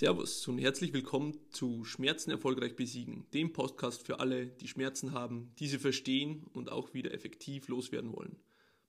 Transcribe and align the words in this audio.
Servus 0.00 0.48
und 0.48 0.56
herzlich 0.56 0.94
willkommen 0.94 1.38
zu 1.50 1.84
Schmerzen 1.84 2.30
erfolgreich 2.30 2.74
besiegen, 2.74 3.26
dem 3.34 3.52
Podcast 3.52 4.06
für 4.06 4.18
alle, 4.18 4.46
die 4.46 4.66
Schmerzen 4.66 5.12
haben, 5.12 5.52
diese 5.58 5.78
verstehen 5.78 6.46
und 6.54 6.72
auch 6.72 6.94
wieder 6.94 7.12
effektiv 7.12 7.68
loswerden 7.68 8.10
wollen. 8.14 8.36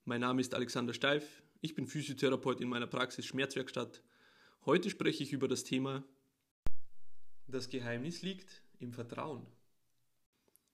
Mein 0.06 0.22
Name 0.22 0.40
ist 0.40 0.54
Alexander 0.54 0.94
Steif, 0.94 1.44
ich 1.60 1.76
bin 1.76 1.86
Physiotherapeut 1.86 2.62
in 2.62 2.70
meiner 2.70 2.88
Praxis 2.88 3.26
Schmerzwerkstatt. 3.26 4.02
Heute 4.66 4.90
spreche 4.90 5.22
ich 5.22 5.34
über 5.34 5.50
das 5.50 5.66
Thema 5.66 6.06
Das 7.46 7.68
Geheimnis 7.68 8.22
liegt 8.22 8.64
im 8.80 8.94
Vertrauen. 8.94 9.46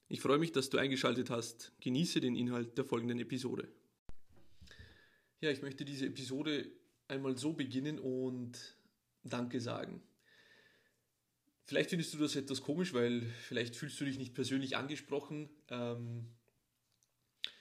Ich 0.08 0.22
freue 0.22 0.38
mich, 0.38 0.52
dass 0.52 0.70
du 0.70 0.78
eingeschaltet 0.78 1.32
hast. 1.32 1.72
Genieße 1.82 2.20
den 2.20 2.36
Inhalt 2.36 2.78
der 2.78 2.86
folgenden 2.86 3.20
Episode. 3.20 3.70
Ja, 5.42 5.50
ich 5.50 5.64
möchte 5.64 5.84
diese 5.84 6.06
Episode 6.06 6.70
einmal 7.08 7.36
so 7.40 7.54
beginnen 7.54 7.98
und 7.98 8.78
Danke 9.24 9.60
sagen. 9.60 10.04
Vielleicht 11.68 11.90
findest 11.90 12.14
du 12.14 12.18
das 12.18 12.38
etwas 12.38 12.62
komisch, 12.62 12.94
weil 12.94 13.24
vielleicht 13.42 13.75
fühlst 13.75 14.00
du 14.00 14.06
dich 14.06 14.18
nicht 14.18 14.34
persönlich 14.34 14.78
angesprochen. 14.78 15.50
Ähm, 15.70 16.25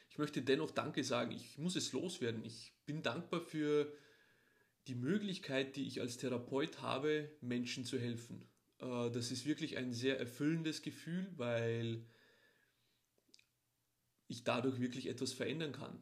ich 0.09 0.16
möchte 0.16 0.42
dennoch 0.42 0.70
Danke 0.70 1.02
sagen. 1.02 1.33
Ich 1.33 1.59
muss 1.59 1.74
es 1.74 1.92
loswerden. 1.92 2.45
Ich 2.45 2.73
bin 2.87 3.02
dankbar 3.02 3.41
für 3.41 3.92
die 4.87 4.95
Möglichkeit, 4.95 5.74
die 5.74 5.88
ich 5.88 6.00
als 6.00 6.19
Therapeut 6.19 6.83
habe, 6.83 7.33
Menschen 7.41 7.84
zu 7.84 7.98
helfen. 7.98 8.48
Äh, 8.78 9.11
das 9.11 9.33
ist 9.33 9.45
wirklich 9.45 9.77
ein 9.77 9.92
sehr 9.92 10.20
erfüllendes 10.20 10.83
Gefühl, 10.83 11.33
weil 11.36 12.06
ich 14.28 14.45
dadurch 14.45 14.78
wirklich 14.78 15.09
etwas 15.09 15.33
verändern 15.33 15.73
kann. 15.73 16.00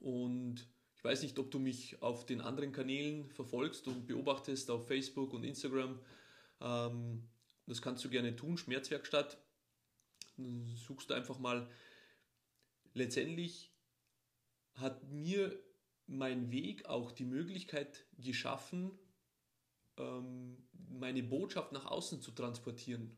Und 0.00 0.66
ich 0.96 1.04
weiß 1.04 1.22
nicht, 1.22 1.38
ob 1.38 1.52
du 1.52 1.60
mich 1.60 2.02
auf 2.02 2.26
den 2.26 2.40
anderen 2.40 2.72
Kanälen 2.72 3.30
verfolgst 3.30 3.86
und 3.86 4.08
beobachtest, 4.08 4.72
auf 4.72 4.88
Facebook 4.88 5.32
und 5.32 5.44
Instagram. 5.44 6.00
Ähm, 6.60 7.28
das 7.66 7.82
kannst 7.82 8.04
du 8.04 8.10
gerne 8.10 8.36
tun, 8.36 8.56
Schmerzwerkstatt. 8.56 9.38
Suchst 10.74 11.10
du 11.10 11.14
einfach 11.14 11.38
mal. 11.38 11.70
Letztendlich 12.94 13.72
hat 14.74 15.08
mir 15.10 15.56
mein 16.06 16.50
Weg 16.50 16.86
auch 16.86 17.12
die 17.12 17.24
Möglichkeit 17.24 18.06
geschaffen, 18.18 18.90
ähm, 19.96 20.56
meine 20.88 21.22
Botschaft 21.22 21.72
nach 21.72 21.86
außen 21.86 22.20
zu 22.20 22.32
transportieren. 22.32 23.16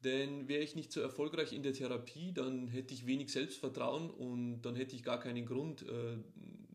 Denn 0.00 0.46
wäre 0.46 0.62
ich 0.62 0.76
nicht 0.76 0.92
so 0.92 1.00
erfolgreich 1.00 1.52
in 1.52 1.62
der 1.62 1.72
Therapie, 1.72 2.32
dann 2.32 2.68
hätte 2.68 2.92
ich 2.92 3.06
wenig 3.06 3.32
Selbstvertrauen 3.32 4.10
und 4.10 4.60
dann 4.62 4.76
hätte 4.76 4.94
ich 4.94 5.02
gar 5.02 5.18
keinen 5.18 5.46
Grund, 5.46 5.82
äh, 5.82 6.18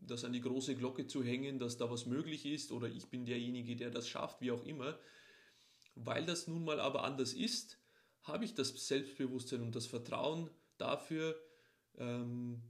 das 0.00 0.24
an 0.24 0.32
die 0.32 0.40
große 0.40 0.74
Glocke 0.74 1.06
zu 1.06 1.22
hängen, 1.22 1.60
dass 1.60 1.76
da 1.76 1.88
was 1.88 2.06
möglich 2.06 2.44
ist 2.44 2.72
oder 2.72 2.88
ich 2.88 3.06
bin 3.06 3.24
derjenige, 3.24 3.76
der 3.76 3.90
das 3.90 4.08
schafft, 4.08 4.40
wie 4.40 4.50
auch 4.50 4.64
immer. 4.64 4.98
Weil 5.94 6.24
das 6.24 6.46
nun 6.46 6.64
mal 6.64 6.80
aber 6.80 7.04
anders 7.04 7.32
ist, 7.32 7.78
habe 8.22 8.44
ich 8.44 8.54
das 8.54 8.68
Selbstbewusstsein 8.86 9.62
und 9.62 9.74
das 9.74 9.86
Vertrauen 9.86 10.50
dafür, 10.78 11.40
ähm, 11.98 12.62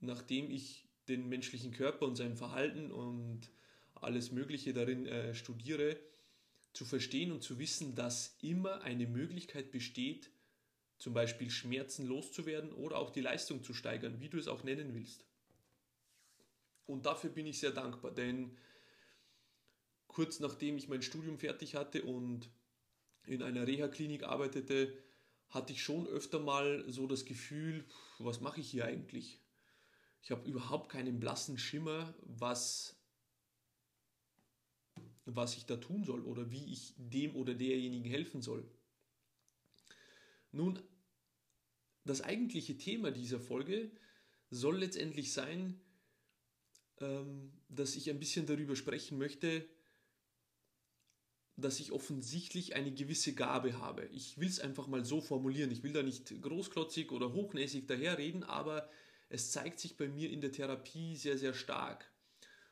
nachdem 0.00 0.50
ich 0.50 0.88
den 1.08 1.28
menschlichen 1.28 1.72
Körper 1.72 2.06
und 2.06 2.16
sein 2.16 2.36
Verhalten 2.36 2.90
und 2.90 3.50
alles 3.94 4.30
Mögliche 4.30 4.72
darin 4.72 5.06
äh, 5.06 5.34
studiere, 5.34 5.98
zu 6.72 6.84
verstehen 6.84 7.32
und 7.32 7.42
zu 7.42 7.58
wissen, 7.58 7.94
dass 7.94 8.36
immer 8.40 8.82
eine 8.82 9.06
Möglichkeit 9.06 9.70
besteht, 9.72 10.30
zum 10.98 11.14
Beispiel 11.14 11.50
Schmerzen 11.50 12.06
loszuwerden 12.06 12.72
oder 12.72 12.98
auch 12.98 13.10
die 13.10 13.22
Leistung 13.22 13.64
zu 13.64 13.74
steigern, 13.74 14.20
wie 14.20 14.28
du 14.28 14.38
es 14.38 14.48
auch 14.48 14.62
nennen 14.62 14.94
willst. 14.94 15.24
Und 16.86 17.06
dafür 17.06 17.30
bin 17.30 17.46
ich 17.46 17.58
sehr 17.58 17.72
dankbar, 17.72 18.12
denn 18.12 18.56
kurz 20.10 20.40
nachdem 20.40 20.76
ich 20.76 20.88
mein 20.88 21.02
Studium 21.02 21.38
fertig 21.38 21.76
hatte 21.76 22.02
und 22.02 22.50
in 23.26 23.44
einer 23.44 23.66
Reha-Klinik 23.66 24.24
arbeitete, 24.24 24.92
hatte 25.48 25.72
ich 25.72 25.84
schon 25.84 26.06
öfter 26.08 26.40
mal 26.40 26.84
so 26.88 27.06
das 27.06 27.24
Gefühl, 27.24 27.84
was 28.18 28.40
mache 28.40 28.60
ich 28.60 28.68
hier 28.68 28.86
eigentlich? 28.86 29.40
Ich 30.20 30.32
habe 30.32 30.48
überhaupt 30.48 30.90
keinen 30.90 31.20
blassen 31.20 31.58
Schimmer, 31.58 32.12
was, 32.22 32.96
was 35.26 35.56
ich 35.56 35.66
da 35.66 35.76
tun 35.76 36.04
soll 36.04 36.22
oder 36.24 36.50
wie 36.50 36.72
ich 36.72 36.92
dem 36.96 37.36
oder 37.36 37.54
derjenigen 37.54 38.10
helfen 38.10 38.42
soll. 38.42 38.68
Nun, 40.50 40.82
das 42.04 42.20
eigentliche 42.20 42.76
Thema 42.76 43.12
dieser 43.12 43.38
Folge 43.38 43.92
soll 44.50 44.78
letztendlich 44.78 45.32
sein, 45.32 45.80
ähm, 46.98 47.52
dass 47.68 47.94
ich 47.94 48.10
ein 48.10 48.18
bisschen 48.18 48.46
darüber 48.46 48.74
sprechen 48.74 49.16
möchte, 49.16 49.68
dass 51.60 51.80
ich 51.80 51.92
offensichtlich 51.92 52.74
eine 52.74 52.92
gewisse 52.92 53.34
Gabe 53.34 53.78
habe. 53.78 54.06
Ich 54.12 54.38
will 54.38 54.48
es 54.48 54.60
einfach 54.60 54.86
mal 54.86 55.04
so 55.04 55.20
formulieren. 55.20 55.70
Ich 55.70 55.82
will 55.82 55.92
da 55.92 56.02
nicht 56.02 56.40
großklotzig 56.42 57.12
oder 57.12 57.32
hochnäsig 57.32 57.86
daherreden, 57.86 58.44
aber 58.44 58.88
es 59.28 59.50
zeigt 59.52 59.78
sich 59.78 59.96
bei 59.96 60.08
mir 60.08 60.30
in 60.30 60.40
der 60.40 60.52
Therapie 60.52 61.16
sehr, 61.16 61.38
sehr 61.38 61.54
stark. 61.54 62.10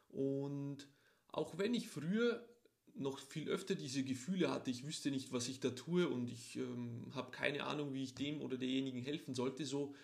Und 0.08 0.88
auch 1.28 1.58
wenn 1.58 1.74
ich 1.74 1.88
früher 1.88 2.46
noch 2.94 3.18
viel 3.20 3.48
öfter 3.48 3.74
diese 3.74 4.02
Gefühle 4.02 4.50
hatte, 4.50 4.70
ich 4.70 4.84
wüsste 4.84 5.10
nicht, 5.10 5.32
was 5.32 5.48
ich 5.48 5.60
da 5.60 5.70
tue 5.70 6.08
und 6.08 6.28
ich 6.28 6.56
ähm, 6.56 7.10
habe 7.14 7.30
keine 7.30 7.64
Ahnung, 7.64 7.94
wie 7.94 8.02
ich 8.02 8.14
dem 8.14 8.40
oder 8.40 8.56
derjenigen 8.56 9.00
helfen 9.02 9.34
sollte, 9.34 9.64
so 9.64 9.94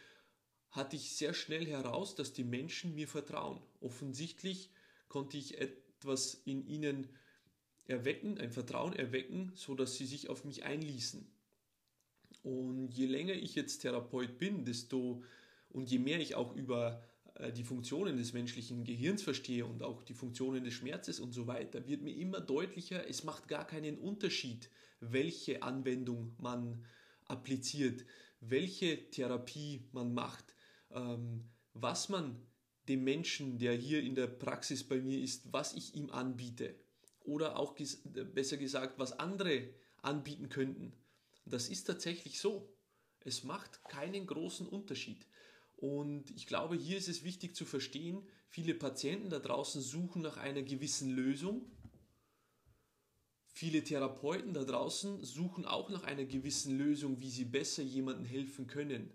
hatte 0.70 0.96
ich 0.96 1.16
sehr 1.16 1.34
schnell 1.34 1.66
heraus, 1.66 2.14
dass 2.14 2.32
die 2.32 2.44
Menschen 2.44 2.94
mir 2.94 3.08
vertrauen. 3.08 3.60
Offensichtlich 3.80 4.70
konnte 5.08 5.36
ich 5.36 5.58
etwas 5.58 6.34
in 6.44 6.66
ihnen 6.66 7.08
erwecken, 7.86 8.38
ein 8.38 8.50
Vertrauen 8.50 8.94
erwecken, 8.94 9.52
so 9.54 9.74
dass 9.74 9.96
sie 9.96 10.06
sich 10.06 10.28
auf 10.28 10.44
mich 10.44 10.64
einließen. 10.64 11.26
Und 12.42 12.90
je 12.90 13.06
länger 13.06 13.34
ich 13.34 13.54
jetzt 13.54 13.80
Therapeut 13.80 14.38
bin, 14.38 14.64
desto 14.64 15.22
und 15.70 15.90
je 15.90 15.98
mehr 15.98 16.20
ich 16.20 16.34
auch 16.34 16.54
über 16.54 17.02
äh, 17.34 17.52
die 17.52 17.64
Funktionen 17.64 18.16
des 18.16 18.32
menschlichen 18.32 18.84
Gehirns 18.84 19.22
verstehe 19.22 19.66
und 19.66 19.82
auch 19.82 20.02
die 20.02 20.14
Funktionen 20.14 20.64
des 20.64 20.74
Schmerzes 20.74 21.20
und 21.20 21.32
so 21.32 21.46
weiter, 21.46 21.86
wird 21.86 22.02
mir 22.02 22.16
immer 22.16 22.40
deutlicher, 22.40 23.08
es 23.08 23.24
macht 23.24 23.48
gar 23.48 23.66
keinen 23.66 23.98
Unterschied, 23.98 24.70
welche 25.00 25.62
Anwendung 25.62 26.34
man 26.38 26.84
appliziert, 27.26 28.04
welche 28.40 29.10
Therapie 29.10 29.84
man 29.92 30.14
macht, 30.14 30.54
ähm, 30.90 31.44
was 31.72 32.08
man 32.08 32.40
dem 32.88 33.02
Menschen, 33.02 33.58
der 33.58 33.74
hier 33.74 34.02
in 34.02 34.14
der 34.14 34.26
Praxis 34.26 34.84
bei 34.84 35.00
mir 35.00 35.18
ist, 35.18 35.52
was 35.52 35.74
ich 35.74 35.94
ihm 35.94 36.10
anbiete 36.10 36.74
oder 37.24 37.58
auch 37.58 37.74
ges 37.74 38.02
besser 38.04 38.56
gesagt, 38.56 38.98
was 38.98 39.18
andere 39.18 39.68
anbieten 40.02 40.48
könnten. 40.48 40.92
Das 41.44 41.68
ist 41.68 41.84
tatsächlich 41.84 42.38
so. 42.38 42.72
Es 43.24 43.42
macht 43.44 43.84
keinen 43.84 44.26
großen 44.26 44.66
Unterschied. 44.66 45.26
Und 45.76 46.30
ich 46.30 46.46
glaube, 46.46 46.76
hier 46.76 46.96
ist 46.96 47.08
es 47.08 47.24
wichtig 47.24 47.56
zu 47.56 47.64
verstehen, 47.64 48.22
viele 48.48 48.74
Patienten 48.74 49.30
da 49.30 49.38
draußen 49.38 49.82
suchen 49.82 50.22
nach 50.22 50.36
einer 50.36 50.62
gewissen 50.62 51.10
Lösung. 51.10 51.70
Viele 53.46 53.82
Therapeuten 53.82 54.52
da 54.52 54.64
draußen 54.64 55.22
suchen 55.22 55.64
auch 55.64 55.90
nach 55.90 56.04
einer 56.04 56.24
gewissen 56.24 56.76
Lösung, 56.76 57.20
wie 57.20 57.30
sie 57.30 57.44
besser 57.44 57.82
jemandem 57.82 58.24
helfen 58.24 58.66
können. 58.66 59.12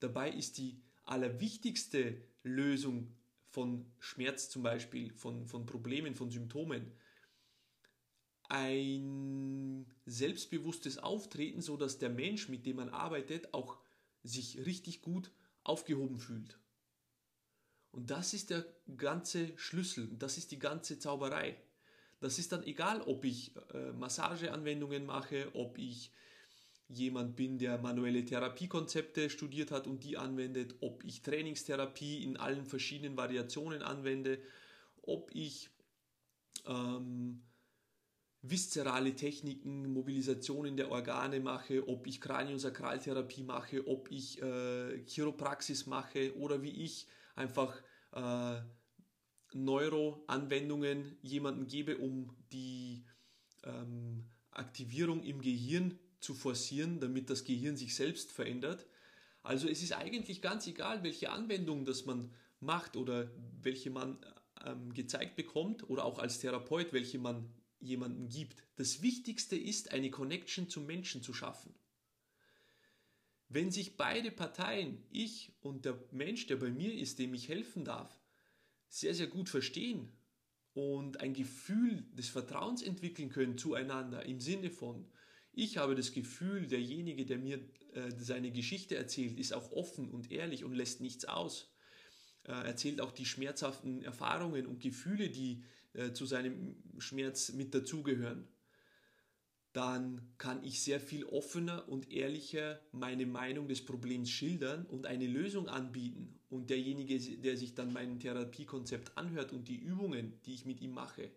Dabei 0.00 0.30
ist 0.30 0.58
die 0.58 0.82
allerwichtigste 1.04 2.22
Lösung 2.42 3.16
von 3.48 3.90
Schmerz 3.98 4.48
zum 4.48 4.62
Beispiel, 4.62 5.12
von, 5.12 5.46
von 5.46 5.66
Problemen, 5.66 6.14
von 6.14 6.30
Symptomen, 6.30 6.92
ein 8.50 9.86
selbstbewusstes 10.06 10.98
Auftreten, 10.98 11.62
so 11.62 11.76
dass 11.76 11.98
der 11.98 12.10
Mensch, 12.10 12.48
mit 12.48 12.66
dem 12.66 12.76
man 12.76 12.88
arbeitet, 12.88 13.54
auch 13.54 13.78
sich 14.22 14.66
richtig 14.66 15.02
gut 15.02 15.30
aufgehoben 15.62 16.18
fühlt. 16.18 16.58
Und 17.92 18.10
das 18.10 18.34
ist 18.34 18.50
der 18.50 18.66
ganze 18.96 19.56
Schlüssel, 19.56 20.08
das 20.18 20.36
ist 20.36 20.50
die 20.50 20.58
ganze 20.58 20.98
Zauberei. 20.98 21.56
Das 22.20 22.38
ist 22.38 22.52
dann 22.52 22.64
egal, 22.64 23.00
ob 23.02 23.24
ich 23.24 23.52
äh, 23.72 23.92
Massageanwendungen 23.92 25.06
mache, 25.06 25.50
ob 25.54 25.78
ich 25.78 26.12
jemand 26.88 27.36
bin, 27.36 27.58
der 27.58 27.78
manuelle 27.78 28.24
Therapiekonzepte 28.24 29.30
studiert 29.30 29.70
hat 29.70 29.86
und 29.86 30.02
die 30.04 30.18
anwendet, 30.18 30.74
ob 30.80 31.04
ich 31.04 31.22
Trainingstherapie 31.22 32.22
in 32.24 32.36
allen 32.36 32.66
verschiedenen 32.66 33.16
Variationen 33.16 33.82
anwende, 33.82 34.40
ob 35.02 35.30
ich 35.32 35.70
ähm, 36.66 37.42
viszerale 38.42 39.14
Techniken, 39.14 39.92
Mobilisationen 39.92 40.76
der 40.76 40.90
Organe 40.90 41.40
mache, 41.40 41.86
ob 41.86 42.06
ich 42.06 42.20
Kraniosakraltherapie 42.20 43.42
mache, 43.42 43.86
ob 43.86 44.10
ich 44.10 44.40
äh, 44.40 45.04
Chiropraxis 45.04 45.86
mache 45.86 46.34
oder 46.36 46.62
wie 46.62 46.84
ich 46.84 47.06
einfach 47.34 47.82
äh, 48.12 48.60
Neuroanwendungen 49.52 51.18
jemandem 51.22 51.66
gebe, 51.66 51.98
um 51.98 52.34
die 52.52 53.04
ähm, 53.64 54.24
Aktivierung 54.52 55.22
im 55.22 55.42
Gehirn 55.42 55.98
zu 56.20 56.34
forcieren, 56.34 57.00
damit 57.00 57.30
das 57.30 57.44
Gehirn 57.44 57.76
sich 57.76 57.94
selbst 57.94 58.32
verändert. 58.32 58.86
Also 59.42 59.68
es 59.68 59.82
ist 59.82 59.92
eigentlich 59.92 60.42
ganz 60.42 60.66
egal, 60.66 61.02
welche 61.02 61.30
Anwendung 61.30 61.84
das 61.84 62.06
man 62.06 62.30
macht 62.60 62.96
oder 62.96 63.30
welche 63.62 63.90
man 63.90 64.18
ähm, 64.64 64.92
gezeigt 64.92 65.36
bekommt 65.36 65.88
oder 65.88 66.04
auch 66.04 66.18
als 66.18 66.38
Therapeut, 66.38 66.92
welche 66.92 67.18
man 67.18 67.50
jemanden 67.80 68.28
gibt. 68.28 68.62
Das 68.76 69.02
Wichtigste 69.02 69.56
ist, 69.56 69.92
eine 69.92 70.10
Connection 70.10 70.68
zum 70.68 70.86
Menschen 70.86 71.22
zu 71.22 71.32
schaffen. 71.32 71.74
Wenn 73.48 73.70
sich 73.70 73.96
beide 73.96 74.30
Parteien, 74.30 75.02
ich 75.10 75.52
und 75.60 75.84
der 75.84 75.98
Mensch, 76.12 76.46
der 76.46 76.56
bei 76.56 76.70
mir 76.70 76.94
ist, 76.94 77.18
dem 77.18 77.34
ich 77.34 77.48
helfen 77.48 77.84
darf, 77.84 78.20
sehr, 78.88 79.14
sehr 79.14 79.26
gut 79.26 79.48
verstehen 79.48 80.12
und 80.72 81.20
ein 81.20 81.34
Gefühl 81.34 82.04
des 82.12 82.28
Vertrauens 82.28 82.82
entwickeln 82.82 83.30
können 83.30 83.58
zueinander 83.58 84.24
im 84.24 84.40
Sinne 84.40 84.70
von, 84.70 85.10
ich 85.52 85.78
habe 85.78 85.96
das 85.96 86.12
Gefühl, 86.12 86.68
derjenige, 86.68 87.26
der 87.26 87.38
mir 87.38 87.58
äh, 87.92 88.12
seine 88.18 88.52
Geschichte 88.52 88.94
erzählt, 88.96 89.38
ist 89.38 89.52
auch 89.52 89.72
offen 89.72 90.08
und 90.08 90.30
ehrlich 90.30 90.64
und 90.64 90.74
lässt 90.74 91.00
nichts 91.00 91.24
aus. 91.24 91.72
Äh, 92.44 92.52
erzählt 92.52 93.00
auch 93.00 93.10
die 93.10 93.26
schmerzhaften 93.26 94.02
Erfahrungen 94.02 94.66
und 94.66 94.80
Gefühle, 94.80 95.28
die 95.28 95.64
äh, 95.92 96.12
zu 96.12 96.26
seinem 96.26 96.76
Schmerz 96.98 97.52
mit 97.52 97.74
dazugehören. 97.74 98.48
Dann 99.72 100.34
kann 100.36 100.64
ich 100.64 100.82
sehr 100.82 101.00
viel 101.00 101.24
offener 101.24 101.88
und 101.88 102.10
ehrlicher 102.10 102.80
meine 102.90 103.26
Meinung 103.26 103.68
des 103.68 103.84
Problems 103.84 104.28
schildern 104.28 104.84
und 104.86 105.06
eine 105.06 105.28
Lösung 105.28 105.68
anbieten. 105.68 106.40
Und 106.48 106.70
derjenige, 106.70 107.18
der 107.38 107.56
sich 107.56 107.74
dann 107.74 107.92
mein 107.92 108.18
Therapiekonzept 108.18 109.16
anhört 109.16 109.52
und 109.52 109.68
die 109.68 109.78
Übungen, 109.78 110.40
die 110.44 110.54
ich 110.54 110.64
mit 110.64 110.80
ihm 110.80 110.90
mache, 110.90 111.30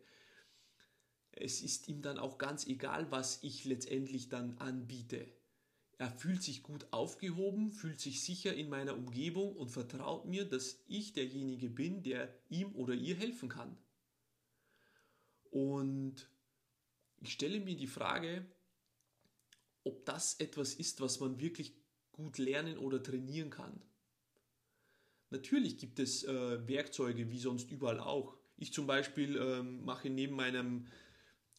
es 1.32 1.62
ist 1.62 1.88
ihm 1.88 2.02
dann 2.02 2.18
auch 2.18 2.38
ganz 2.38 2.66
egal, 2.68 3.12
was 3.12 3.44
ich 3.44 3.66
letztendlich 3.66 4.30
dann 4.30 4.58
anbiete. 4.58 5.28
Er 5.98 6.10
fühlt 6.10 6.42
sich 6.44 6.64
gut 6.64 6.88
aufgehoben, 6.92 7.72
fühlt 7.72 8.00
sich 8.00 8.24
sicher 8.24 8.54
in 8.54 8.70
meiner 8.70 8.96
Umgebung 8.96 9.56
und 9.56 9.70
vertraut 9.70 10.26
mir, 10.26 10.46
dass 10.46 10.84
ich 10.88 11.14
derjenige 11.14 11.70
bin, 11.70 12.04
der 12.04 12.34
ihm 12.50 12.76
oder 12.76 12.94
ihr 12.94 13.16
helfen 13.16 13.50
kann. 13.50 13.78
Und 15.54 16.28
ich 17.22 17.32
stelle 17.32 17.60
mir 17.60 17.76
die 17.76 17.88
Frage, 17.88 18.44
ob 19.84 20.04
das 20.04 20.40
etwas 20.40 20.74
ist, 20.74 21.00
was 21.00 21.20
man 21.20 21.40
wirklich 21.40 21.76
gut 22.12 22.40
lernen 22.40 22.80
oder 22.80 23.04
trainieren 23.04 23.52
kann. 23.52 23.80
Natürlich 25.30 25.78
gibt 25.78 26.00
es 26.00 26.24
äh, 26.24 26.68
Werkzeuge, 26.68 27.30
wie 27.30 27.38
sonst 27.38 27.70
überall 27.70 28.00
auch. 28.00 28.36
Ich 28.58 28.74
zum 28.74 28.88
Beispiel 28.88 29.38
ähm, 29.38 29.86
mache 29.86 30.10
neben 30.10 30.36
meinem 30.36 30.88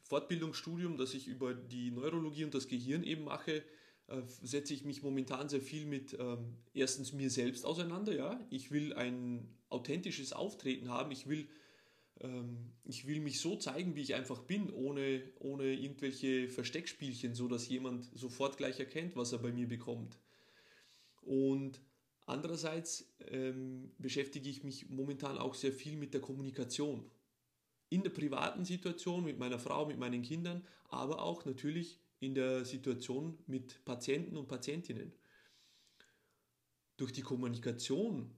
Fortbildungsstudium, 0.02 0.96
das 0.96 1.14
ich 1.14 1.28
über 1.28 1.54
die 1.54 1.92
Neurologie 1.92 2.44
und 2.44 2.54
das 2.54 2.66
Gehirn 2.66 3.04
eben 3.04 3.22
mache, 3.22 3.62
äh, 4.08 4.22
setze 4.42 4.74
ich 4.74 4.84
mich 4.84 5.04
momentan 5.04 5.48
sehr 5.48 5.60
viel 5.60 5.86
mit 5.86 6.16
ähm, 6.18 6.56
erstens 6.72 7.12
mir 7.12 7.30
selbst 7.30 7.64
auseinander. 7.64 8.12
Ja, 8.12 8.44
ich 8.50 8.72
will 8.72 8.92
ein 8.92 9.48
authentisches 9.68 10.32
Auftreten 10.32 10.88
haben. 10.88 11.12
Ich 11.12 11.28
will, 11.28 11.48
ich 12.84 13.06
will 13.06 13.20
mich 13.20 13.40
so 13.40 13.56
zeigen, 13.56 13.96
wie 13.96 14.02
ich 14.02 14.14
einfach 14.14 14.40
bin, 14.42 14.70
ohne, 14.70 15.22
ohne 15.40 15.74
irgendwelche 15.74 16.48
Versteckspielchen, 16.48 17.34
so 17.34 17.48
dass 17.48 17.68
jemand 17.68 18.08
sofort 18.14 18.56
gleich 18.56 18.78
erkennt, 18.78 19.16
was 19.16 19.32
er 19.32 19.40
bei 19.40 19.52
mir 19.52 19.68
bekommt. 19.68 20.18
Und 21.22 21.80
andererseits 22.24 23.12
ähm, 23.26 23.92
beschäftige 23.98 24.48
ich 24.48 24.62
mich 24.62 24.88
momentan 24.88 25.38
auch 25.38 25.54
sehr 25.54 25.72
viel 25.72 25.96
mit 25.96 26.14
der 26.14 26.20
Kommunikation 26.20 27.10
in 27.90 28.02
der 28.02 28.10
privaten 28.10 28.64
Situation 28.64 29.24
mit 29.24 29.38
meiner 29.38 29.58
Frau, 29.58 29.86
mit 29.86 29.98
meinen 29.98 30.22
Kindern, 30.22 30.66
aber 30.88 31.22
auch 31.22 31.44
natürlich 31.44 32.00
in 32.18 32.34
der 32.34 32.64
Situation 32.64 33.38
mit 33.46 33.84
Patienten 33.84 34.36
und 34.36 34.48
Patientinnen. 34.48 35.12
Durch 36.96 37.12
die 37.12 37.22
Kommunikation 37.22 38.34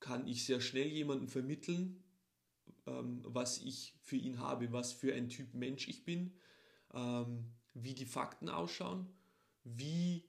kann 0.00 0.26
ich 0.26 0.44
sehr 0.44 0.60
schnell 0.60 0.88
jemanden 0.88 1.28
vermitteln, 1.28 2.01
ähm, 2.86 3.20
was 3.24 3.58
ich 3.58 3.94
für 4.02 4.16
ihn 4.16 4.38
habe, 4.38 4.72
was 4.72 4.92
für 4.92 5.14
ein 5.14 5.28
Typ 5.28 5.54
Mensch 5.54 5.88
ich 5.88 6.04
bin, 6.04 6.34
ähm, 6.94 7.52
wie 7.74 7.94
die 7.94 8.06
Fakten 8.06 8.48
ausschauen, 8.48 9.08
wie 9.64 10.28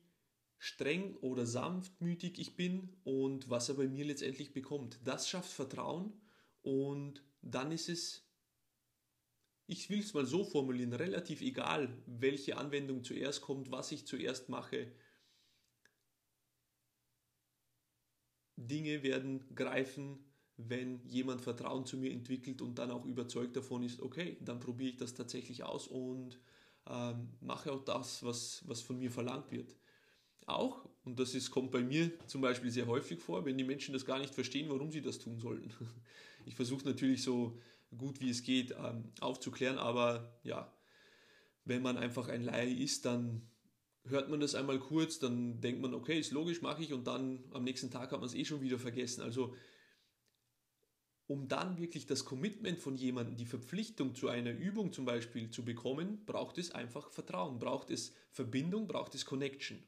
streng 0.58 1.16
oder 1.18 1.46
sanftmütig 1.46 2.40
ich 2.40 2.56
bin 2.56 2.96
und 3.04 3.50
was 3.50 3.68
er 3.68 3.76
bei 3.76 3.88
mir 3.88 4.06
letztendlich 4.06 4.54
bekommt. 4.54 5.00
Das 5.04 5.28
schafft 5.28 5.52
Vertrauen 5.52 6.14
und 6.62 7.22
dann 7.42 7.72
ist 7.72 7.90
es, 7.90 8.26
ich 9.68 9.90
will 9.90 10.00
es 10.00 10.14
mal 10.14 10.26
so 10.26 10.46
formulieren, 10.46 10.94
relativ 10.94 11.42
egal, 11.42 12.02
welche 12.06 12.58
Anwendung 12.58 13.04
zuerst 13.04 13.42
kommt, 13.42 13.72
was 13.72 13.92
ich 13.92 14.08
zuerst 14.08 14.48
mache. 14.48 14.94
Dinge 18.56 19.04
werden 19.04 19.54
greifen, 19.56 20.33
wenn 20.58 21.06
jemand 21.08 21.42
Vertrauen 21.42 21.86
zu 21.86 21.98
mir 21.98 22.12
entwickelt 22.12 22.62
und 22.62 22.78
dann 22.78 22.92
auch 22.92 23.06
überzeugt 23.06 23.56
davon 23.56 23.84
ist, 23.84 24.02
okay, 24.02 24.38
dann 24.42 24.60
probiere 24.60 24.92
ich 24.92 24.98
das 24.98 25.14
tatsächlich 25.14 25.64
aus 25.64 25.88
und 25.88 26.40
ähm, 26.88 27.30
mache 27.42 27.72
auch 27.72 27.84
das, 27.84 28.24
was, 28.24 28.64
was 28.68 28.82
von 28.82 29.00
mir 29.00 29.12
verlangt 29.12 29.52
wird. 29.52 29.76
Auch, 30.46 30.88
und 31.06 31.20
das 31.20 31.36
ist, 31.36 31.52
kommt 31.52 31.72
bei 31.72 31.82
mir 31.82 32.12
zum 32.28 32.42
Beispiel 32.42 32.70
sehr 32.70 32.88
häufig 32.88 33.22
vor, 33.22 33.46
wenn 33.46 33.58
die 33.58 33.64
Menschen 33.64 33.94
das 33.94 34.06
gar 34.06 34.20
nicht 34.20 34.36
verstehen, 34.36 34.70
warum 34.70 34.92
sie 34.92 35.02
das 35.02 35.20
tun 35.20 35.40
sollen. 35.40 35.74
Ich 36.46 36.56
versuche 36.56 36.86
natürlich 36.86 37.24
so 37.24 37.58
gut 37.98 38.20
wie 38.20 38.30
es 38.30 38.44
geht 38.44 38.72
ähm, 38.72 39.06
aufzuklären, 39.22 39.78
aber 39.78 40.38
ja, 40.44 40.74
wenn 41.64 41.82
man 41.82 41.98
einfach 41.98 42.28
ein 42.28 42.44
Laie 42.44 42.74
ist, 42.74 43.06
dann 43.06 43.48
hört 44.06 44.30
man 44.30 44.40
das 44.40 44.56
einmal 44.56 44.80
kurz, 44.80 45.20
dann 45.20 45.62
denkt 45.62 45.82
man, 45.82 45.94
okay, 45.94 46.20
ist 46.20 46.32
logisch, 46.32 46.62
mache 46.62 46.84
ich 46.84 46.92
und 46.92 47.08
dann 47.08 47.46
am 47.52 47.64
nächsten 47.64 47.90
Tag 47.90 48.12
hat 48.12 48.20
man 48.20 48.28
es 48.28 48.36
eh 48.36 48.44
schon 48.44 48.62
wieder 48.62 48.78
vergessen. 48.78 49.22
Also 49.22 49.56
um 51.28 51.48
dann 51.48 51.78
wirklich 51.78 52.06
das 52.06 52.26
Commitment 52.26 52.80
von 52.80 52.96
jemandem, 52.96 53.36
die 53.36 53.46
Verpflichtung 53.46 54.14
zu 54.14 54.28
einer 54.28 54.52
Übung 54.52 54.92
zum 54.92 55.06
Beispiel 55.06 55.50
zu 55.50 55.64
bekommen, 55.64 56.26
braucht 56.26 56.58
es 56.58 56.72
einfach 56.72 57.10
Vertrauen, 57.12 57.60
braucht 57.60 57.90
es 57.90 58.14
Verbindung, 58.32 58.88
braucht 58.88 59.16
es 59.16 59.26
Connection. 59.26 59.82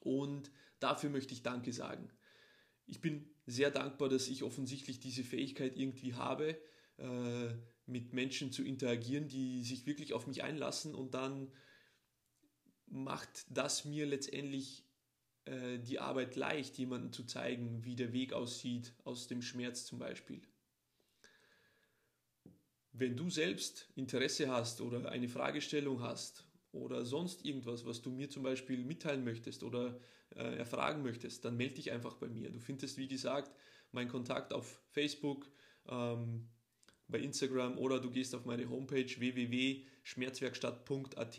Und 0.00 0.50
dafür 0.80 1.10
möchte 1.10 1.32
ich 1.32 1.42
Danke 1.42 1.72
sagen. 1.72 2.10
Ich 2.86 3.00
bin 3.00 3.30
sehr 3.46 3.70
dankbar, 3.70 4.08
dass 4.08 4.28
ich 4.28 4.42
offensichtlich 4.42 4.98
diese 4.98 5.22
Fähigkeit 5.22 5.76
irgendwie 5.76 6.14
habe, 6.14 6.58
äh, 6.98 7.54
mit 7.86 8.12
Menschen 8.12 8.52
zu 8.52 8.64
interagieren, 8.64 9.28
die 9.28 9.62
sich 9.62 9.86
wirklich 9.86 10.12
auf 10.12 10.26
mich 10.26 10.42
einlassen 10.42 10.94
und 10.94 11.14
dann 11.14 11.52
macht 12.86 13.46
das 13.48 13.84
mir 13.84 14.06
letztendlich 14.06 14.84
äh, 15.44 15.78
die 15.78 15.98
Arbeit 15.98 16.36
leicht, 16.36 16.78
jemandem 16.78 17.12
zu 17.12 17.24
zeigen, 17.24 17.84
wie 17.84 17.96
der 17.96 18.12
Weg 18.12 18.32
aussieht 18.32 18.92
aus 19.04 19.26
dem 19.26 19.42
Schmerz 19.42 19.84
zum 19.84 19.98
Beispiel. 19.98 20.42
Wenn 22.92 23.16
du 23.16 23.30
selbst 23.30 23.88
Interesse 23.96 24.50
hast 24.50 24.80
oder 24.80 25.10
eine 25.10 25.28
Fragestellung 25.28 26.02
hast 26.02 26.44
oder 26.72 27.04
sonst 27.04 27.44
irgendwas, 27.44 27.86
was 27.86 28.02
du 28.02 28.10
mir 28.10 28.30
zum 28.30 28.42
Beispiel 28.42 28.84
mitteilen 28.84 29.24
möchtest 29.24 29.62
oder 29.62 29.98
äh, 30.36 30.58
erfragen 30.58 31.02
möchtest, 31.02 31.44
dann 31.44 31.56
melde 31.56 31.76
dich 31.76 31.90
einfach 31.90 32.16
bei 32.16 32.28
mir. 32.28 32.50
Du 32.50 32.60
findest, 32.60 32.98
wie 32.98 33.08
gesagt, 33.08 33.50
meinen 33.92 34.08
Kontakt 34.08 34.52
auf 34.52 34.82
Facebook, 34.90 35.50
ähm, 35.88 36.48
bei 37.08 37.18
Instagram 37.18 37.78
oder 37.78 38.00
du 38.00 38.10
gehst 38.10 38.34
auf 38.34 38.44
meine 38.44 38.68
Homepage 38.68 39.04
www.schmerzwerkstatt.at 39.04 41.38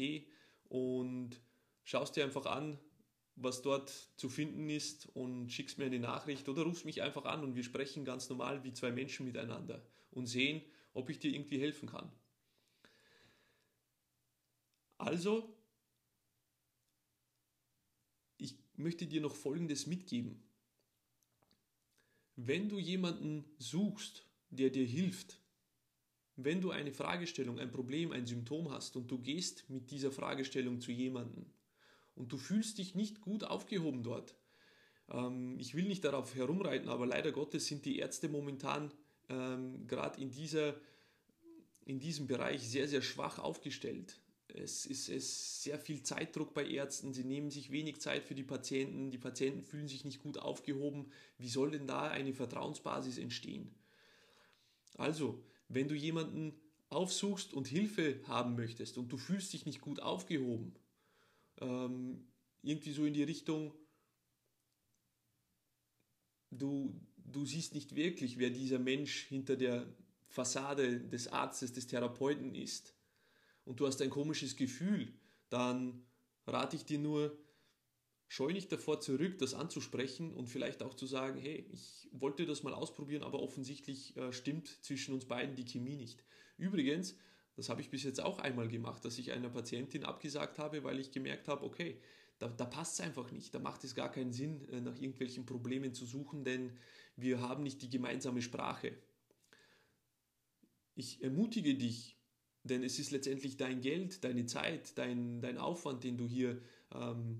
und 0.70 1.42
schaust 1.84 2.16
dir 2.16 2.24
einfach 2.24 2.46
an, 2.46 2.80
was 3.36 3.62
dort 3.62 3.90
zu 4.16 4.30
finden 4.30 4.70
ist 4.70 5.08
und 5.16 5.50
schickst 5.52 5.78
mir 5.78 5.86
eine 5.86 6.00
Nachricht 6.00 6.48
oder 6.50 6.64
rufst 6.64 6.86
mich 6.86 7.02
einfach 7.02 7.26
an 7.26 7.44
und 7.44 7.56
wir 7.56 7.64
sprechen 7.64 8.06
ganz 8.06 8.30
normal 8.30 8.64
wie 8.64 8.74
zwei 8.74 8.92
Menschen 8.92 9.26
miteinander 9.26 9.86
und 10.12 10.28
sehen, 10.28 10.62
ob 10.94 11.10
ich 11.10 11.20
dir 11.20 11.34
irgendwie 11.34 11.60
helfen 11.60 11.90
kann. 11.90 12.12
Also, 14.98 15.58
ich 18.38 18.56
möchte 18.76 19.08
dir 19.08 19.22
noch 19.22 19.36
Folgendes 19.36 19.88
mitgeben. 19.88 20.44
Wenn 22.36 22.70
du 22.70 22.80
jemanden 22.80 23.46
suchst, 23.58 24.26
der 24.50 24.70
dir 24.70 24.86
hilft, 24.86 25.40
wenn 26.36 26.62
du 26.62 26.72
eine 26.72 26.92
Fragestellung, 26.92 27.60
ein 27.60 27.72
Problem, 27.72 28.12
ein 28.12 28.26
Symptom 28.26 28.72
hast 28.72 28.96
und 28.96 29.10
du 29.10 29.20
gehst 29.20 29.70
mit 29.70 29.92
dieser 29.92 30.12
Fragestellung 30.12 30.82
zu 30.82 30.92
jemandem 30.92 31.46
und 32.16 32.32
du 32.32 32.38
fühlst 32.38 32.78
dich 32.78 32.96
nicht 32.96 33.22
gut 33.22 33.44
aufgehoben 33.44 34.04
dort, 34.04 34.36
ähm, 35.10 35.58
ich 35.60 35.76
will 35.76 35.86
nicht 35.86 36.04
darauf 36.04 36.36
herumreiten, 36.36 36.90
aber 36.90 37.06
leider 37.06 37.32
Gottes 37.32 37.66
sind 37.66 37.86
die 37.86 37.98
Ärzte 38.00 38.30
momentan 38.30 38.92
ähm, 39.30 39.88
gerade 39.88 40.22
in, 40.22 40.32
in 41.86 42.00
diesem 42.00 42.28
Bereich 42.28 42.68
sehr, 42.68 42.88
sehr 42.88 43.02
schwach 43.02 43.40
aufgestellt. 43.40 44.20
Es 44.56 44.86
ist, 44.86 45.10
es 45.10 45.64
sehr 45.64 45.80
viel 45.80 46.04
Zeitdruck 46.04 46.54
bei 46.54 46.66
Ärzten, 46.68 47.14
sie 47.14 47.24
nehmen 47.24 47.50
sich 47.50 47.72
wenig 47.72 48.00
Zeit 48.02 48.24
für 48.24 48.36
die 48.36 48.44
Patienten, 48.44 49.10
die 49.10 49.18
Patienten 49.18 49.64
fühlen 49.64 49.88
sich 49.88 50.06
nicht 50.06 50.22
gut 50.22 50.38
aufgehoben. 50.38 51.12
Wie 51.38 51.48
soll 51.48 51.72
denn 51.72 51.88
da 51.88 52.10
eine 52.10 52.34
Vertrauensbasis 52.34 53.18
entstehen? 53.18 53.74
Also, 54.96 55.44
wenn 55.70 55.88
du 55.88 55.96
jemanden 55.96 56.54
aufsuchst 56.90 57.54
und 57.54 57.68
Hilfe 57.68 58.20
haben 58.28 58.56
möchtest 58.56 59.00
und 59.00 59.12
du 59.12 59.18
fühlst 59.18 59.54
dich 59.54 59.66
nicht 59.66 59.82
gut 59.82 60.00
aufgehoben, 60.00 60.76
ähm, 61.62 62.28
irgendwie 62.62 62.92
so 62.92 63.06
in 63.06 63.14
die 63.14 63.24
Richtung, 63.24 63.74
du, 66.52 67.00
du 67.18 67.46
siehst 67.46 67.74
nicht 67.74 67.96
wirklich, 67.96 68.38
wer 68.38 68.50
dieser 68.50 68.80
Mensch 68.80 69.26
hinter 69.26 69.56
der 69.56 69.86
Fassade 70.28 71.00
des 71.00 71.28
Arztes, 71.28 71.74
des 71.74 71.88
Therapeuten 71.88 72.56
ist 72.56 72.96
und 73.66 73.80
du 73.80 73.88
hast 73.88 74.02
ein 74.02 74.10
komisches 74.10 74.56
Gefühl, 74.56 75.14
dann 75.50 76.06
rate 76.46 76.76
ich 76.76 76.86
dir 76.86 77.00
nur, 77.00 77.38
scheu 78.34 78.52
nicht 78.52 78.72
davor 78.72 79.00
zurück, 79.00 79.38
das 79.38 79.54
anzusprechen 79.54 80.34
und 80.34 80.48
vielleicht 80.48 80.82
auch 80.82 80.96
zu 80.96 81.06
sagen, 81.06 81.40
hey, 81.40 81.68
ich 81.72 82.10
wollte 82.12 82.48
das 82.48 82.64
mal 82.64 82.74
ausprobieren, 82.74 83.22
aber 83.22 83.40
offensichtlich 83.40 84.18
äh, 84.18 84.34
stimmt 84.34 84.68
zwischen 84.84 85.14
uns 85.14 85.26
beiden 85.26 85.56
die 85.56 85.66
Chemie 85.66 85.98
nicht. 85.98 86.24
Übrigens, 86.58 87.16
das 87.56 87.70
habe 87.70 87.82
ich 87.82 87.90
bis 87.90 88.04
jetzt 88.04 88.22
auch 88.22 88.40
einmal 88.40 88.68
gemacht, 88.68 89.06
dass 89.06 89.18
ich 89.18 89.32
einer 89.32 89.50
Patientin 89.50 90.04
abgesagt 90.04 90.60
habe, 90.60 90.84
weil 90.84 91.00
ich 91.00 91.12
gemerkt 91.12 91.48
habe, 91.48 91.66
okay, 91.66 92.00
da, 92.40 92.48
da 92.48 92.66
passt 92.66 92.96
es 92.96 93.06
einfach 93.06 93.32
nicht, 93.32 93.54
da 93.54 93.60
macht 93.60 93.84
es 93.84 93.96
gar 93.96 94.12
keinen 94.12 94.34
Sinn, 94.34 94.68
äh, 94.70 94.82
nach 94.82 94.96
irgendwelchen 94.96 95.46
Problemen 95.46 95.94
zu 95.94 96.06
suchen, 96.06 96.44
denn 96.44 96.72
wir 97.16 97.42
haben 97.42 97.64
nicht 97.64 97.82
die 97.82 97.90
gemeinsame 97.90 98.42
Sprache. 98.42 98.98
Ich 100.96 101.24
ermutige 101.24 101.76
dich, 101.76 102.18
denn 102.64 102.84
es 102.84 102.98
ist 103.00 103.12
letztendlich 103.12 103.58
dein 103.58 103.82
Geld, 103.82 104.24
deine 104.24 104.46
Zeit, 104.46 104.98
dein, 104.98 105.42
dein 105.42 105.58
Aufwand, 105.58 106.04
den 106.04 106.18
du 106.18 106.28
hier 106.28 106.62
ähm, 106.94 107.40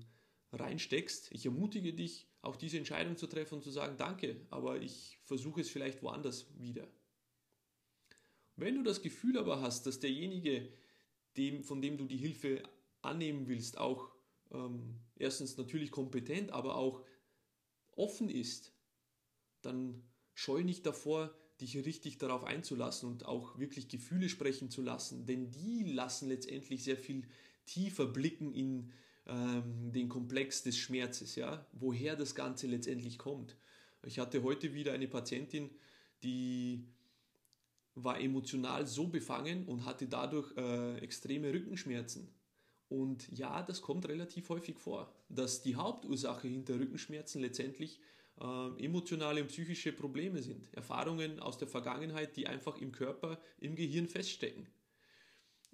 reinsteckst. 0.52 1.32
Ich 1.32 1.46
ermutige 1.46 1.92
dich, 1.92 2.28
auch 2.42 2.56
diese 2.56 2.78
Entscheidung 2.78 3.16
zu 3.16 3.26
treffen 3.26 3.56
und 3.56 3.64
zu 3.64 3.70
sagen, 3.70 3.96
danke, 3.96 4.40
aber 4.50 4.80
ich 4.80 5.18
versuche 5.22 5.60
es 5.60 5.70
vielleicht 5.70 6.02
woanders 6.02 6.46
wieder. 6.58 6.86
Wenn 8.56 8.76
du 8.76 8.82
das 8.82 9.02
Gefühl 9.02 9.38
aber 9.38 9.60
hast, 9.60 9.86
dass 9.86 10.00
derjenige, 10.00 10.68
dem, 11.36 11.64
von 11.64 11.82
dem 11.82 11.98
du 11.98 12.06
die 12.06 12.16
Hilfe 12.16 12.62
annehmen 13.02 13.48
willst, 13.48 13.78
auch 13.78 14.10
ähm, 14.52 15.00
erstens 15.16 15.56
natürlich 15.56 15.90
kompetent, 15.90 16.52
aber 16.52 16.76
auch 16.76 17.04
offen 17.92 18.28
ist, 18.28 18.72
dann 19.62 20.02
scheu 20.34 20.62
nicht 20.62 20.86
davor, 20.86 21.34
dich 21.60 21.76
richtig 21.84 22.18
darauf 22.18 22.44
einzulassen 22.44 23.08
und 23.08 23.26
auch 23.26 23.58
wirklich 23.58 23.88
Gefühle 23.88 24.28
sprechen 24.28 24.70
zu 24.70 24.82
lassen, 24.82 25.26
denn 25.26 25.50
die 25.50 25.84
lassen 25.84 26.28
letztendlich 26.28 26.82
sehr 26.82 26.96
viel 26.96 27.26
tiefer 27.66 28.06
blicken 28.06 28.52
in 28.52 28.92
ähm, 29.26 29.92
den 29.92 30.08
Komplex 30.08 30.62
des 30.62 30.76
Schmerzes, 30.76 31.36
ja, 31.36 31.66
woher 31.72 32.16
das 32.16 32.34
Ganze 32.34 32.66
letztendlich 32.66 33.18
kommt. 33.18 33.56
Ich 34.04 34.18
hatte 34.18 34.42
heute 34.42 34.74
wieder 34.74 34.92
eine 34.92 35.08
Patientin, 35.08 35.70
die 36.22 36.84
war 37.94 38.20
emotional 38.20 38.86
so 38.86 39.06
befangen 39.06 39.66
und 39.66 39.84
hatte 39.84 40.06
dadurch 40.06 40.56
äh, 40.56 40.98
extreme 40.98 41.52
Rückenschmerzen. 41.52 42.28
Und 42.88 43.30
ja, 43.36 43.62
das 43.62 43.82
kommt 43.82 44.08
relativ 44.08 44.48
häufig 44.48 44.78
vor, 44.78 45.12
dass 45.28 45.62
die 45.62 45.76
Hauptursache 45.76 46.48
hinter 46.48 46.78
Rückenschmerzen 46.78 47.40
letztendlich 47.40 48.00
äh, 48.40 48.84
emotionale 48.84 49.40
und 49.40 49.48
psychische 49.48 49.92
Probleme 49.92 50.42
sind. 50.42 50.68
Erfahrungen 50.72 51.40
aus 51.40 51.58
der 51.58 51.68
Vergangenheit, 51.68 52.36
die 52.36 52.46
einfach 52.46 52.78
im 52.78 52.92
Körper, 52.92 53.38
im 53.58 53.74
Gehirn 53.74 54.06
feststecken. 54.06 54.66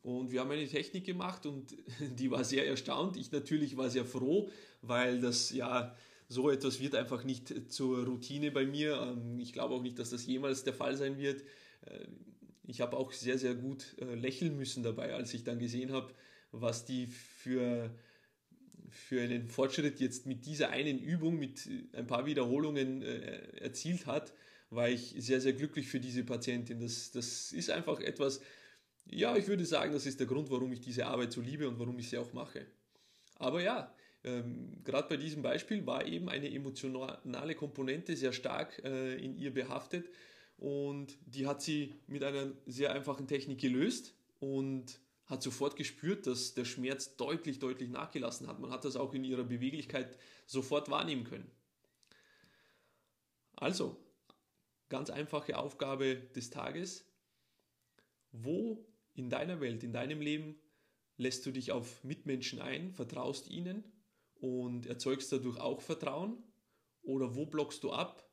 Und 0.02 0.30
wir 0.30 0.40
haben 0.40 0.50
eine 0.50 0.66
Technik 0.66 1.04
gemacht 1.04 1.44
und 1.46 1.76
die 2.00 2.30
war 2.30 2.44
sehr 2.44 2.66
erstaunt. 2.66 3.16
Ich 3.16 3.32
natürlich 3.32 3.76
war 3.76 3.90
sehr 3.90 4.04
froh, 4.04 4.48
weil 4.82 5.20
das 5.20 5.50
ja 5.50 5.94
so 6.28 6.48
etwas 6.48 6.80
wird 6.80 6.94
einfach 6.94 7.24
nicht 7.24 7.72
zur 7.72 8.04
Routine 8.04 8.50
bei 8.50 8.64
mir. 8.64 8.96
Ähm, 9.00 9.40
ich 9.40 9.52
glaube 9.52 9.74
auch 9.74 9.82
nicht, 9.82 9.98
dass 9.98 10.10
das 10.10 10.26
jemals 10.26 10.64
der 10.64 10.74
Fall 10.74 10.96
sein 10.96 11.18
wird. 11.18 11.42
Äh, 11.86 12.06
ich 12.66 12.80
habe 12.80 12.96
auch 12.96 13.12
sehr, 13.12 13.38
sehr 13.38 13.54
gut 13.54 13.96
äh, 13.98 14.14
lächeln 14.14 14.56
müssen 14.56 14.82
dabei, 14.82 15.14
als 15.14 15.34
ich 15.34 15.44
dann 15.44 15.58
gesehen 15.58 15.92
habe, 15.92 16.14
was 16.52 16.84
die 16.84 17.06
für, 17.06 17.94
für 18.88 19.22
einen 19.22 19.48
Fortschritt 19.48 20.00
jetzt 20.00 20.26
mit 20.26 20.46
dieser 20.46 20.70
einen 20.70 20.98
Übung, 20.98 21.38
mit 21.38 21.68
ein 21.92 22.06
paar 22.06 22.26
Wiederholungen 22.26 23.02
äh, 23.02 23.58
erzielt 23.58 24.06
hat, 24.06 24.32
war 24.70 24.88
ich 24.88 25.14
sehr, 25.18 25.40
sehr 25.40 25.52
glücklich 25.52 25.88
für 25.88 26.00
diese 26.00 26.24
Patientin. 26.24 26.80
Das, 26.80 27.10
das 27.10 27.52
ist 27.52 27.70
einfach 27.70 28.00
etwas, 28.00 28.40
ja, 29.06 29.36
ich 29.36 29.48
würde 29.48 29.64
sagen, 29.64 29.92
das 29.92 30.06
ist 30.06 30.20
der 30.20 30.28
Grund, 30.28 30.50
warum 30.50 30.72
ich 30.72 30.80
diese 30.80 31.06
Arbeit 31.06 31.32
so 31.32 31.40
liebe 31.40 31.68
und 31.68 31.78
warum 31.78 31.98
ich 31.98 32.08
sie 32.08 32.18
auch 32.18 32.32
mache. 32.32 32.66
Aber 33.36 33.62
ja, 33.62 33.92
ähm, 34.22 34.82
gerade 34.84 35.08
bei 35.08 35.16
diesem 35.16 35.42
Beispiel 35.42 35.86
war 35.86 36.06
eben 36.06 36.28
eine 36.28 36.52
emotionale 36.52 37.54
Komponente 37.54 38.14
sehr 38.14 38.32
stark 38.32 38.80
äh, 38.84 39.16
in 39.16 39.36
ihr 39.36 39.52
behaftet 39.52 40.08
und 40.60 41.16
die 41.24 41.46
hat 41.46 41.62
sie 41.62 41.94
mit 42.06 42.22
einer 42.22 42.52
sehr 42.66 42.92
einfachen 42.92 43.26
Technik 43.26 43.60
gelöst 43.60 44.14
und 44.40 45.00
hat 45.24 45.42
sofort 45.42 45.74
gespürt, 45.74 46.26
dass 46.26 46.52
der 46.52 46.66
Schmerz 46.66 47.16
deutlich, 47.16 47.60
deutlich 47.60 47.88
nachgelassen 47.88 48.46
hat. 48.46 48.60
Man 48.60 48.70
hat 48.70 48.84
das 48.84 48.96
auch 48.96 49.14
in 49.14 49.24
ihrer 49.24 49.44
Beweglichkeit 49.44 50.18
sofort 50.44 50.90
wahrnehmen 50.90 51.24
können. 51.24 51.50
Also, 53.56 53.96
ganz 54.90 55.08
einfache 55.08 55.56
Aufgabe 55.56 56.16
des 56.16 56.50
Tages. 56.50 57.06
Wo 58.30 58.86
in 59.14 59.30
deiner 59.30 59.62
Welt, 59.62 59.82
in 59.82 59.94
deinem 59.94 60.20
Leben 60.20 60.56
lässt 61.16 61.46
du 61.46 61.52
dich 61.52 61.72
auf 61.72 62.04
Mitmenschen 62.04 62.60
ein, 62.60 62.92
vertraust 62.92 63.48
ihnen 63.48 63.82
und 64.34 64.84
erzeugst 64.84 65.32
dadurch 65.32 65.58
auch 65.58 65.80
Vertrauen? 65.80 66.36
Oder 67.00 67.34
wo 67.34 67.46
blockst 67.46 67.82
du 67.82 67.92
ab, 67.92 68.29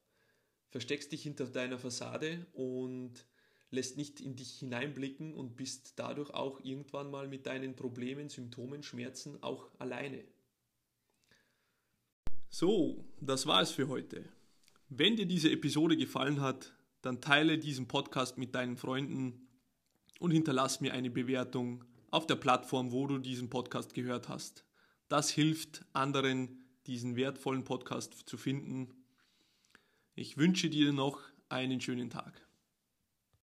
versteckst 0.70 1.12
dich 1.12 1.24
hinter 1.24 1.46
deiner 1.46 1.80
Fassade 1.80 2.46
und 2.54 3.26
lässt 3.70 3.98
nicht 3.98 4.22
in 4.22 4.36
dich 4.36 4.60
hineinblicken 4.60 5.34
und 5.34 5.56
bist 5.56 5.94
dadurch 5.98 6.30
auch 6.32 6.60
irgendwann 6.64 7.12
mal 7.12 7.28
mit 7.28 7.46
deinen 7.46 7.76
Problemen, 7.76 8.30
Symptomen, 8.30 8.84
Schmerzen 8.84 9.42
auch 9.44 9.70
alleine? 9.80 10.24
So, 12.50 13.06
das 13.20 13.46
war 13.46 13.62
es 13.62 13.72
für 13.72 13.88
heute. 13.88 14.24
Wenn 14.90 15.18
dir 15.18 15.26
diese 15.26 15.52
Episode 15.52 15.98
gefallen 15.98 16.40
hat, 16.42 16.74
dann 17.02 17.22
teile 17.22 17.58
diesen 17.58 17.88
Podcast 17.88 18.38
mit 18.38 18.56
deinen 18.56 18.78
Freunden 18.78 19.48
und 20.20 20.32
hinterlass 20.32 20.82
mir 20.82 20.94
eine 20.94 21.10
Bewertung 21.10 21.84
auf 22.10 22.26
der 22.26 22.36
Plattform, 22.36 22.92
wo 22.92 23.06
du 23.06 23.18
diesen 23.18 23.50
Podcast 23.50 23.94
gehört 23.94 24.30
hast. 24.30 24.66
Das 25.10 25.30
hilft 25.30 25.86
anderen, 25.94 26.66
diesen 26.88 27.16
wertvollen 27.16 27.64
Podcast 27.64 28.14
zu 28.28 28.38
finden. 28.38 28.94
Ich 30.20 30.36
wünsche 30.36 30.68
dir 30.68 30.94
noch 30.94 31.20
einen 31.48 31.80
schönen 31.80 32.10
Tag. 32.10 32.47